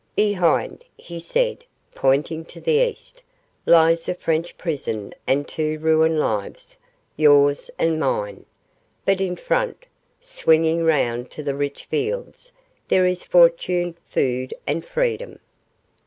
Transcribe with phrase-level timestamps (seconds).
[0.15, 1.63] 'Behind,' he said,
[1.93, 3.21] pointing to the east,
[3.67, 6.75] 'lies a French prison and two ruined lives
[7.15, 8.47] yours and mine
[9.05, 9.85] but in front,'
[10.19, 12.51] swinging round to the rich fields,
[12.87, 15.37] 'there is fortune, food, and freedom.